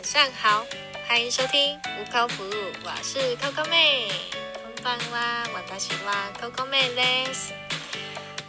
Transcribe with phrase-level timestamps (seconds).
[0.00, 0.64] 晚上好，
[1.06, 2.52] 欢迎收听无口服务，
[2.82, 4.08] 我是 Coco 妹。
[4.54, 7.52] こんばんは、私は Coco 妹です。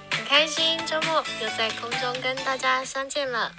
[0.09, 3.51] 很开心周末又在空中跟大家相见了。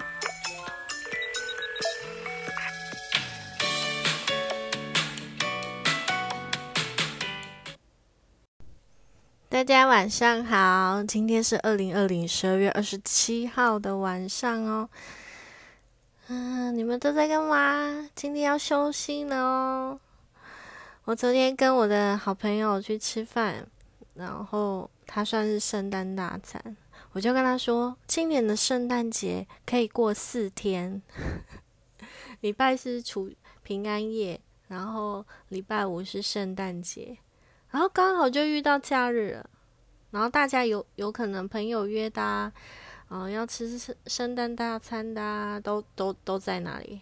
[9.50, 14.88] 大家晚上好，今天是二零二零十二月二十七号的晚上哦。
[16.27, 18.07] 嗯，你们都在干嘛？
[18.15, 19.99] 今天要休息呢哦。
[21.03, 23.67] 我昨天跟我的好朋友去吃饭，
[24.13, 26.77] 然后他算是圣诞大餐，
[27.11, 31.01] 我就跟他说，今年的圣诞节可以过四天，
[32.39, 33.29] 礼拜是除
[33.61, 37.17] 平安夜，然后礼拜五是圣诞节，
[37.69, 39.49] 然后刚好就遇到假日了，
[40.11, 42.49] 然后大家有有可能朋友约的。
[43.13, 46.99] 哦，要吃圣圣诞大餐的都都都在哪里？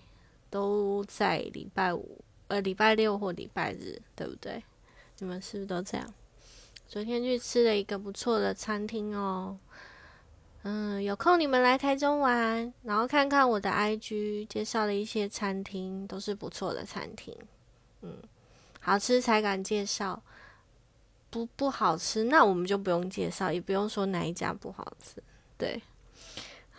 [0.49, 4.61] 都在礼拜五、呃礼拜六或礼拜日，对不对？
[5.19, 6.05] 你们是不是都这样？
[6.85, 9.57] 昨天去吃了一个不错的餐厅哦。
[10.63, 17.33] 嗯，有空你们来台中玩，然后看看我的 IG 介绍了一些餐厅，都是不错的餐厅。
[18.01, 18.17] 嗯，
[18.81, 20.21] 好吃才敢介绍，
[21.29, 25.23] 不不好吃，那我们就不用介绍，也不用说哪一家不好吃，
[25.57, 25.81] 对。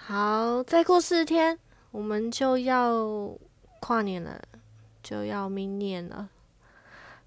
[0.04, 1.56] 好，再过四天，
[1.92, 3.30] 我们就要
[3.78, 4.42] 跨年了，
[5.00, 6.28] 就要明年了。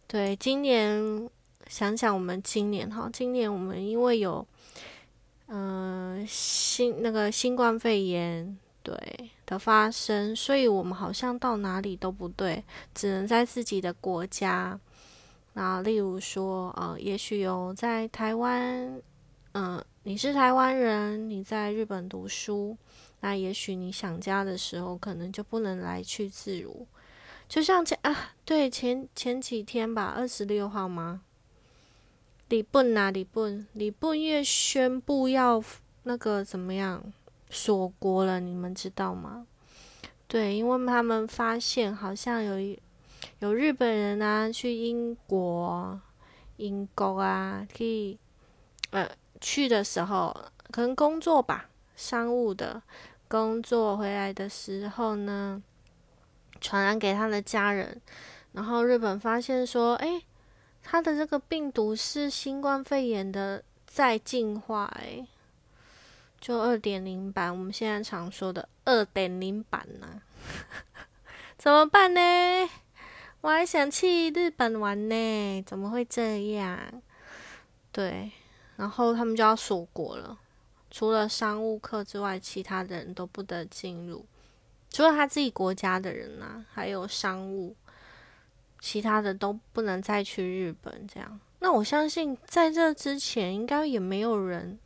[0.08, 1.30] 对，今年
[1.70, 4.46] 想想我们今年哈，今年我们因为有
[5.48, 8.94] 嗯新那个新冠肺炎对
[9.46, 12.62] 的发生，所以我们好像到哪里都不对，
[12.94, 14.78] 只能在自己的国家。
[15.54, 19.02] 那例如说嗯，也许有在台湾。
[19.58, 22.76] 嗯，你是台湾人，你在日本读书，
[23.22, 26.86] 那也许你想家的时候，可能就不能来去自如。
[27.48, 31.22] 就像前啊，对，前前几天吧，二十六号吗？
[32.50, 35.64] 李笨呐，李笨，李笨也宣布要
[36.04, 37.02] 那个怎么样
[37.50, 39.48] 锁国了，你们知道吗？
[40.28, 42.78] 对，因为他们发现好像有一
[43.40, 46.02] 有日本人啊，去英国，
[46.58, 48.18] 英国啊，可以
[48.90, 49.10] 呃。
[49.46, 50.36] 去的时候
[50.72, 52.82] 可能工作吧，商务的
[53.28, 55.62] 工作回来的时候呢，
[56.60, 58.02] 传染给他的家人，
[58.54, 60.20] 然后日本发现说，哎，
[60.82, 65.24] 他的这个病毒是新冠肺炎的再进化，哎，
[66.42, 70.20] 就二点零版，我们现在常说的二点零版呢，
[71.56, 72.20] 怎么办呢？
[73.42, 76.80] 我还想去日本玩呢，怎么会这样？
[77.92, 78.32] 对。
[78.76, 80.38] 然后他们就要锁国了，
[80.92, 84.26] 除了商务客之外，其他的人都不得进入，
[84.90, 87.76] 除了他自己国家的人呐，还有商务，
[88.80, 91.08] 其他的都不能再去日本。
[91.08, 94.78] 这样，那我相信在这之前，应该也没有人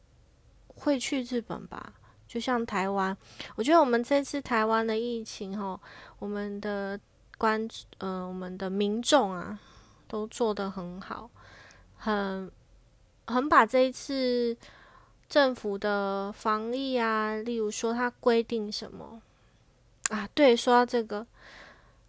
[0.67, 1.93] 会去日本吧？
[2.27, 3.15] 就像台湾，
[3.55, 5.79] 我觉得我们这次台湾的疫情，哈，
[6.19, 6.99] 我们的
[7.39, 7.67] 官，
[7.97, 9.59] 嗯，我们的民众啊，
[10.07, 11.27] 都做得很好，
[11.97, 12.51] 很。
[13.33, 14.55] 很把这一次
[15.29, 19.21] 政府的防疫啊，例如说他规定什么
[20.09, 20.27] 啊？
[20.33, 21.25] 对，说到这个，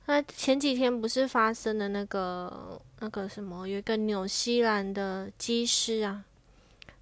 [0.07, 6.25] 那前几天不是发生的那个那个什么，有一个纽西兰的机师啊，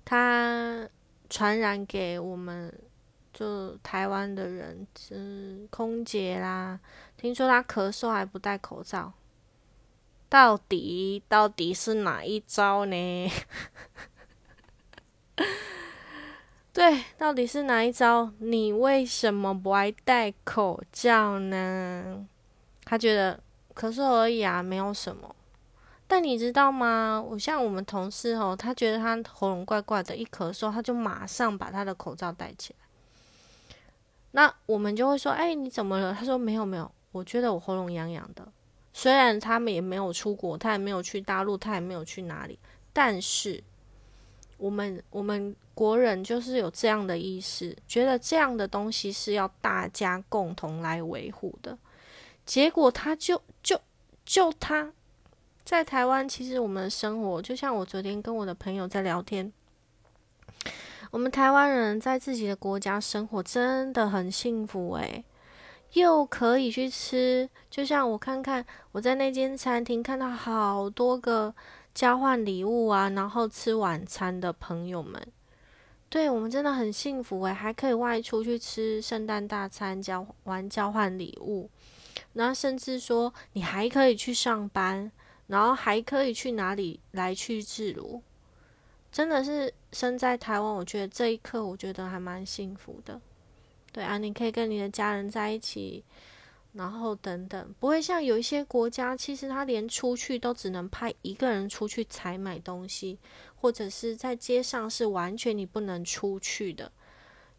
[0.04, 0.86] 他
[1.30, 2.72] 传染给我们
[3.32, 6.80] 就台湾的人，是空姐啦，
[7.16, 9.12] 听说他咳嗽还不戴口罩。
[10.28, 13.30] 到底到底是哪一招呢？
[16.70, 18.30] 对，到底是哪一招？
[18.38, 22.26] 你为什么不爱戴口罩呢？
[22.84, 23.40] 他觉得
[23.74, 25.34] 咳嗽而已啊，没有什么。
[26.06, 27.22] 但你知道吗？
[27.30, 32.86] 我像我们同事哦，他觉得他喉咙怪怪的，一咳嗽他就马上把他的口罩戴起来。
[34.32, 38.46] 那我们就会说：“哎，你怎么了？”他说：“没有，没有，我觉得我喉咙痒痒的。”
[39.00, 42.58] 虽然他们也没有出国，他也没有去大陆，他也没有去哪里，
[42.92, 43.62] 但是
[44.56, 51.78] 我们我们国人就是有这样的意识，觉得这样的东西是要大家共同来维护的。
[52.44, 53.78] 结果他就就
[54.24, 54.92] 就他
[55.64, 59.52] 在台湾，其实我们的生活就像我昨天跟我的朋友在聊天，
[61.12, 65.24] 我们台湾人在自己的国家生活真的很幸福诶。
[65.94, 71.54] 又可以去吃，就像我看看我在那间餐厅看到好多个
[71.94, 75.20] 交换礼物啊，然后吃晚餐的朋友们，
[76.10, 81.70] 对我们真的很幸福诶，还可以外出去吃圣诞大餐，交玩交换礼物，
[82.34, 85.10] 然后甚至说你还可以去上班，
[85.46, 88.20] 然后还可以去哪里来去自如，
[89.10, 93.18] 真的是生在台湾，我觉得这一刻我觉得还蛮幸福的。
[93.98, 96.04] 对啊，你可以跟你的家人在一起，
[96.74, 103.18] 然后等等，不会像有一些国家，其实他连出去都只能派一个人出去采买东西，
[103.56, 106.92] 或者是在街上是完全你不能出去的，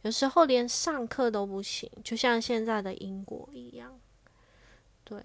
[0.03, 3.99] 有时候连上课都不行，就像现在的英国一样。
[5.03, 5.21] 对，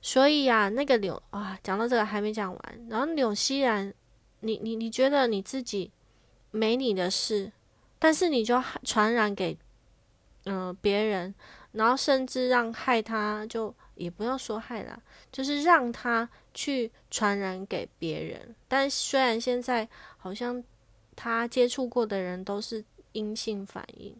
[0.00, 3.92] 所以呀，那个柳啊，讲到这个还没讲完，然后柳熙然，
[4.38, 5.90] 你你你觉得你自己
[6.52, 7.50] 没你的事？
[8.02, 9.56] 但是你就传染给，
[10.46, 11.32] 嗯别人，
[11.70, 15.00] 然后甚至让害他就也不要说害了，
[15.30, 18.56] 就是让他去传染给别人。
[18.66, 19.88] 但虽然现在
[20.18, 20.60] 好像
[21.14, 24.16] 他接触过的人都是阴性反应，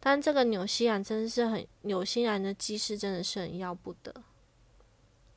[0.00, 4.12] 但这个纽西兰真的是很纽西兰的技师真的是很要不得，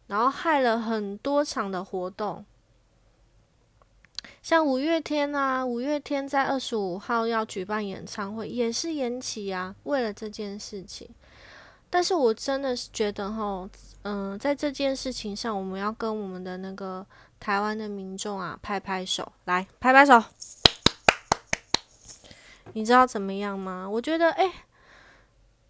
[0.08, 2.44] 然后害了很多场的活动。
[4.48, 9.74] 像五月天啊，五月天在二十五号要举办演唱会，也是延期啊。
[9.86, 11.10] 为了这件事情，
[11.90, 13.68] 但是我真的是觉得哈，
[14.04, 17.04] 嗯，在这件事情上，我们要跟我们的那个
[17.40, 20.24] 台湾的民众啊，拍拍手，来拍拍手。
[22.74, 23.90] 你知道怎么样吗？
[23.90, 24.48] 我觉得，哎，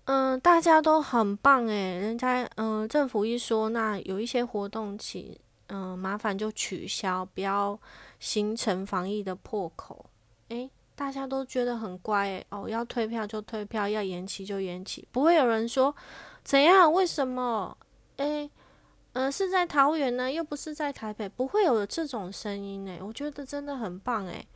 [0.04, 5.34] 嗯，大家都很棒哎，人家，嗯，政府一说，那有一些活动，请，
[5.68, 7.80] 嗯，麻烦就取消，不要。
[8.26, 10.04] 形成防疫的破口，
[10.50, 15.96] 诶，大家都觉得很乖，诶，哦，要退票就退票，要延期就延期，不会有人说
[16.44, 17.78] 怎样，为什么？
[18.18, 18.50] 诶，
[19.14, 22.98] 呃，是在桃园呢，又不是在台北，不会有这种声音呢。
[23.00, 24.48] 我觉得真的很棒，诶，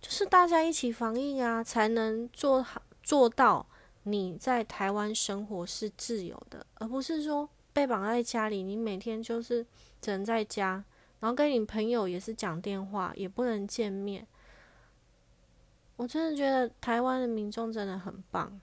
[0.00, 3.66] 就是大家一起防疫啊，才能做好做到
[4.04, 9.66] 你在台湾生活是自由的，而不是说被绑在家里，你每天就是
[10.00, 10.84] 只能在家。
[11.24, 14.26] 然后跟你朋友也是讲电话，也不能见面。
[15.96, 18.60] 我真的觉得台湾的民众真的很棒。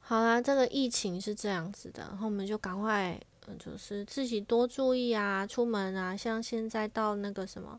[0.00, 3.20] 好啦，这个疫情是这样子的，然后我们就赶快，
[3.58, 7.78] 就是自己多注意啊，出门啊，像现在到那个什么，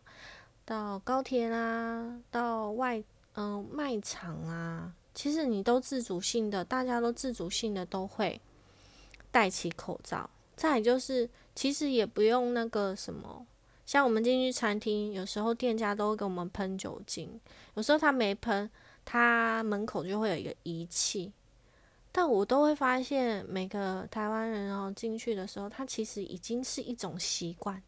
[0.63, 3.03] 到高铁啦，到外
[3.33, 8.39] 嗯卖场啊，其实你都自主性的，大家都自主性的都会
[9.31, 10.29] 戴起口罩。
[10.55, 11.27] 再就是。
[11.55, 13.47] 其实也不用那个什么，
[13.85, 17.39] 像我们进去餐厅，有时候店家都会给我们喷酒精，
[17.75, 18.69] 有时候他没喷，
[19.05, 21.31] 他门口就会有一个仪器。
[22.11, 27.81] 但我都会发现，每个台湾人哦进去的时候，他其实已经是一种习惯，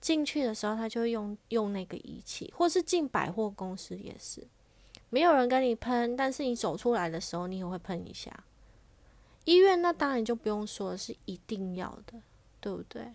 [0.00, 4.46] 进去的时候他就会用用那个仪器，或是进百货公司也是，
[5.08, 8.30] 没有人跟你喷，但是你走出来的时候，你也会喷一下。
[9.44, 12.20] 医院那当然就不用说是一定要的。
[12.64, 13.06] 对不对？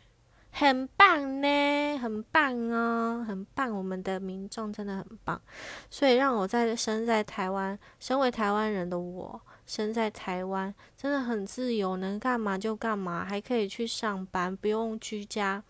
[0.51, 3.75] 很棒呢，很棒哦，很棒！
[3.75, 5.41] 我们的民众真的很棒，
[5.89, 15.63] 所以让我在生在台湾，身为台湾人的我，生在台湾真的很自由，能干嘛就干嘛，还可以去上班，不用居家。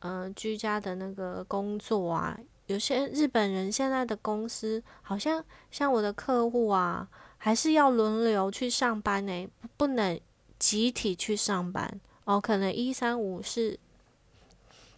[0.00, 7.06] 嗯，居家的那个工作啊，有些日本人现在的公司好像像我的客户啊，
[7.38, 10.18] 还是要轮流去上班呢，不能
[10.58, 11.98] 集体去上班。
[12.24, 13.78] 哦，可能一三五是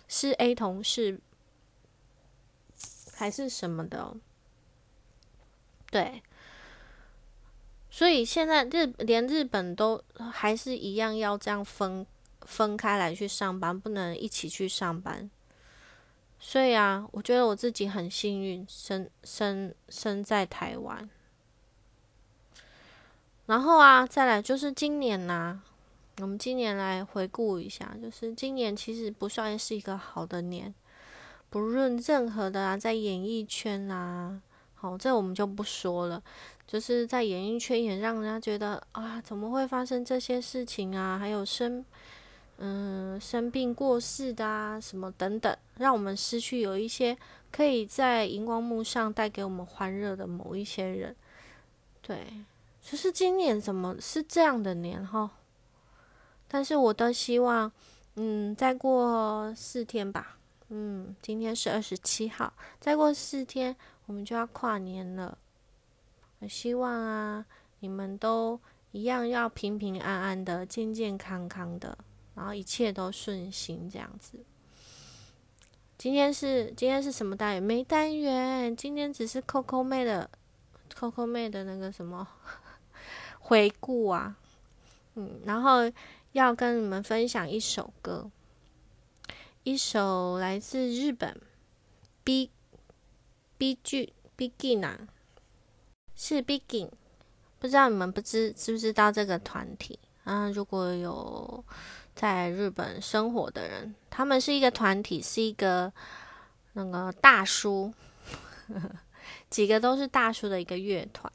[0.09, 1.21] 是 A 同事
[3.15, 4.15] 还是什么的，
[5.91, 6.23] 对。
[7.91, 10.03] 所以现在日连日本都
[10.33, 12.05] 还是一样要这样分
[12.43, 15.31] 分开来去上班，不能一起去上班。
[16.41, 21.09] 所以啊，我觉得我自己很幸运，生生生在台湾。
[23.47, 25.63] 然后啊，再来就是今年呐。
[26.21, 30.73] 我们今年来回顾一下，就是今年其实不算是一个好的年，
[31.49, 34.39] 不论任何的啊，在演艺圈啊，
[34.75, 36.23] 好，这我们就不说了。
[36.67, 41.19] 就是在演艺圈也让人家觉得啊，怎么会发生这些事情啊？
[41.19, 41.83] 还有生，
[42.59, 47.17] 嗯，生病过世的啊，什么等等，让我们失去有一些
[47.51, 51.17] 可以在荧光幕上带给我们欢乐的某一些人。
[52.03, 52.27] 对，
[52.83, 55.31] 就是今年怎么是这样的年哈？
[56.53, 57.73] 但是我都希望，
[58.17, 60.37] 嗯，再过四天吧，
[60.69, 65.39] 嗯，今天是二十七号，再过四天我们就要跨年了。
[66.41, 67.47] 我希望啊，
[67.81, 71.97] 你们都一样要平平安安的，健健康康的，
[72.35, 74.39] 然后一切都顺心这样子。
[75.97, 77.63] 今天是今天是什么单元？
[77.63, 80.29] 没单元，今天只是扣扣妹的
[80.95, 82.29] 扣扣妹的那个什么
[83.41, 84.37] 回顾啊，
[85.15, 85.91] 嗯，然后。
[86.33, 88.31] 要跟你们分享一首歌，
[89.65, 91.39] 一首来自日本
[92.25, 92.51] ，B
[93.59, 95.09] B G b e g i n 啊，
[96.17, 96.91] 是 b e g i n
[97.59, 100.49] 不知道你们不知知不知道这个团体啊？
[100.49, 101.63] 如果有
[102.15, 105.93] 在日本生活的人，他们是一个团体，是一个
[106.73, 107.93] 那个大叔，
[109.51, 111.31] 几个都是大叔的一个乐团。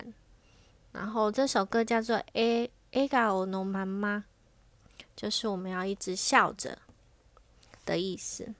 [0.91, 4.23] 然后这首歌叫做《A Agaono m a
[5.17, 6.77] 就是我们要一直笑着
[7.88, 8.53] 的意思，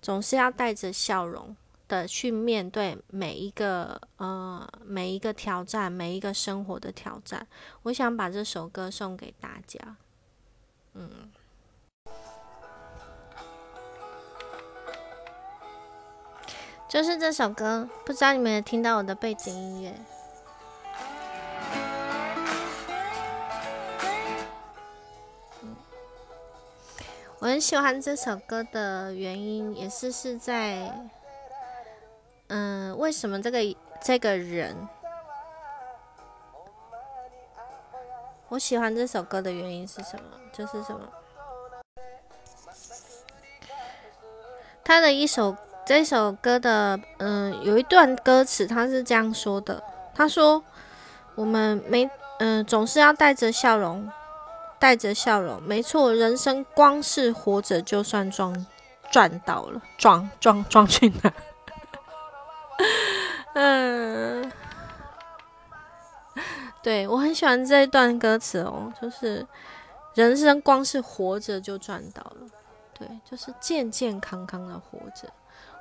[0.00, 1.56] 总是要带着笑容
[1.88, 7.44] 的去面对每一个呃每一个挑战，每一个生活的挑战。
[7.82, 9.96] 我想把这首歌送给大家，
[10.94, 11.28] 嗯，
[16.88, 19.98] 就是这首歌，不知道你们有听到我的背景音乐。
[27.40, 30.94] 我很喜欢这首歌的原因也是是在，
[32.48, 33.58] 嗯，为什么这个
[34.02, 34.76] 这个人？
[38.48, 40.36] 我喜欢这首歌的原因是什么？
[40.52, 41.00] 就是什么？
[44.84, 45.56] 他的一首
[45.86, 49.82] 这首歌的，嗯，有一段歌词，他是这样说的
[50.14, 50.62] ：“他说，
[51.36, 54.06] 我们没，嗯，总是要带着笑容。”
[54.80, 58.66] 带着笑容，没错，人生光是活着就算赚
[59.12, 61.32] 赚到了，赚赚赚去哪？
[63.56, 64.50] 嗯，
[66.82, 69.46] 对我很喜欢这一段歌词哦，就是
[70.14, 72.36] 人生光是活着就赚到了，
[72.98, 75.28] 对，就是健健康康的活着，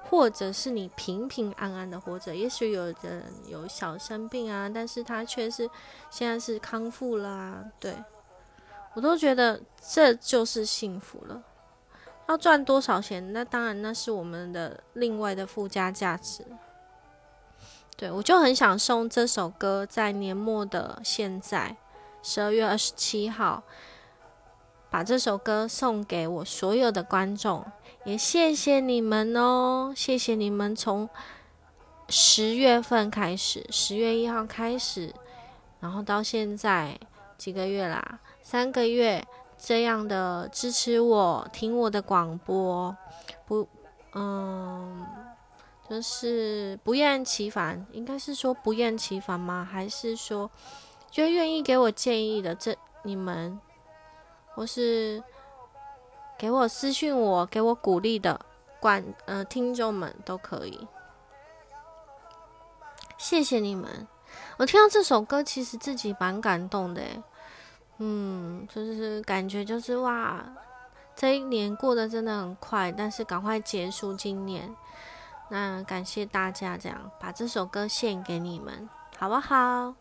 [0.10, 5.70] 或者是你平平安安的活着，也许有的人有小生病啊，但是他却是
[6.10, 7.94] 现在是康复啦、啊，对。
[8.94, 11.42] 我都觉得这就是幸福了。
[12.28, 13.34] 要赚多少钱？
[13.34, 16.46] 那当然，那是我们的另外的附加价值。
[17.98, 21.76] 对，我就很想送这首歌，在年末的现在，
[22.22, 23.64] 十二月二十七号，
[24.92, 27.66] 把这首歌送给我所有的观众，
[28.06, 31.10] 也谢谢你们哦，谢谢你们从
[32.10, 35.14] 十月份开始，十月一号开始，
[35.80, 36.98] 然后到现在
[37.38, 38.20] 几个月啦。
[38.50, 39.24] 三个月
[39.60, 42.98] 这样的支持我听我的广播，
[43.46, 43.70] 不，
[44.16, 45.06] 嗯，
[45.88, 49.64] 就是不厌其烦，应该是说不厌其烦吗？
[49.64, 50.50] 还是说，
[51.12, 53.60] 就愿意给我建议的这你们，
[54.56, 55.22] 或是
[56.36, 58.44] 给我私信我、给我鼓励的
[58.80, 60.88] 管呃听众们都可以，
[63.16, 64.08] 谢谢你们。
[64.58, 67.04] 我听到这首歌，其实自己蛮感动的
[68.02, 70.42] 嗯，就是感觉就是哇，
[71.16, 74.74] 这一年过得真的很快，但是赶快结束今年。
[75.50, 78.88] 那感谢大家，这样把这首歌献给你们，
[79.18, 79.94] 好不好？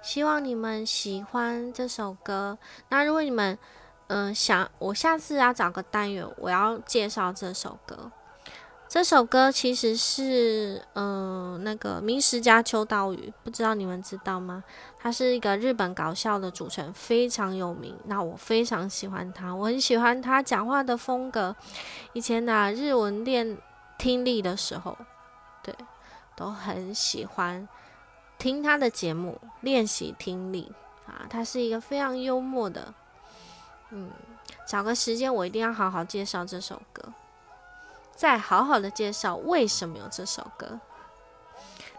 [0.00, 2.56] 希望你们喜欢这首歌。
[2.90, 3.58] 那如果你们
[4.06, 8.12] 嗯想，我下次要找个单元，我要介绍这首歌。
[8.90, 14.64] 这首歌其实是，嗯，那个名实家秋刀鱼，不知道你们知道吗？
[14.98, 17.96] 他是一个日本搞笑的主持人，非常有名。
[18.06, 21.54] 那我非常喜欢他，我很喜欢他讲话的风格。
[22.14, 23.56] 以前呢，日文练
[23.96, 24.98] 听力的时候，
[25.62, 25.72] 对，
[26.34, 27.68] 都很喜欢
[28.38, 30.72] 听他的节目，练习听力。
[31.06, 32.92] 啊，他是一个非常幽默的，
[33.90, 34.10] 嗯，
[34.66, 37.04] 找个时间我一定要好好介绍这首歌。
[38.20, 40.78] 再好好的介绍为什么有这首歌，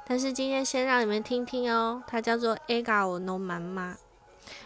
[0.05, 3.95] 但是今天先让你们听听哦，它叫做《Ego No Man》吗？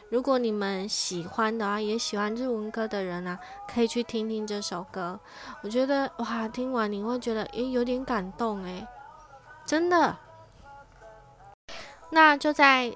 [0.10, 5.18] 如果你们喜欢的话，也喜欢日文歌的人啊，可以去听听这首歌。
[5.64, 8.86] 我觉得哇，听完你会觉得诶有点感动诶，
[9.66, 10.18] 真的。
[12.10, 12.94] 那就在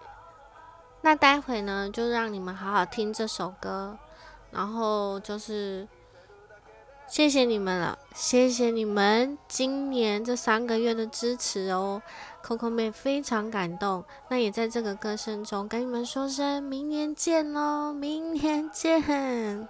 [0.99, 3.97] 那待会呢，就让你们好好听这首歌，
[4.51, 5.87] 然后就是。
[7.11, 12.03] 谢谢你们了，谢谢你们今年这三个月的支持哦
[12.43, 14.05] ，c o c o 妹非常感动。
[14.29, 19.67] 那也在这个歌声中跟你们说声明年见哦，明年见。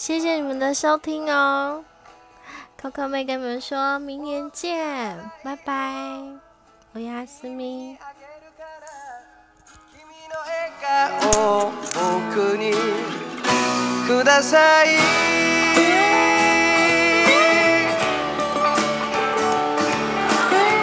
[0.00, 1.84] 谢谢你们的收听哦，
[2.80, 6.22] Coco 妹跟你们说明年见，拜拜，
[6.92, 7.96] 我亚斯咪。
[9.92, 12.74] 君の笑顔を僕に
[14.06, 15.49] ください